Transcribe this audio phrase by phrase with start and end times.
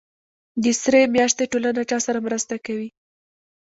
[0.63, 2.89] د سرې میاشتې ټولنه چا سره مرسته کوي؟